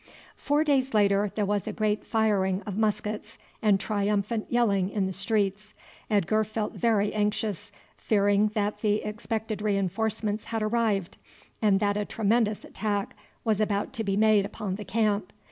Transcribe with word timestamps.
Four 0.35 0.63
days 0.63 0.95
later 0.95 1.31
there 1.35 1.45
was 1.45 1.67
a 1.67 1.71
great 1.71 2.03
firing 2.03 2.63
of 2.65 2.75
muskets 2.75 3.37
and 3.61 3.79
triumphant 3.79 4.47
yelling 4.49 4.89
in 4.89 5.05
the 5.05 5.13
streets. 5.13 5.75
Edgar 6.09 6.43
felt 6.43 6.73
very 6.73 7.13
anxious, 7.13 7.71
fearing 7.97 8.47
that 8.55 8.79
the 8.81 9.03
expected 9.03 9.61
reinforcements 9.61 10.45
had 10.45 10.63
arrived, 10.63 11.17
and 11.61 11.79
that 11.81 11.97
a 11.97 12.05
tremendous 12.05 12.63
attack 12.65 13.15
was 13.43 13.61
about 13.61 13.93
to 13.93 14.03
be 14.03 14.17
made 14.17 14.43
upon 14.43 14.73
the 14.73 14.85
camp. 14.85 15.31